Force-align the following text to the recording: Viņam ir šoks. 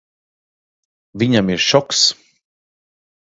Viņam 1.23 1.53
ir 1.57 1.63
šoks. 1.65 2.01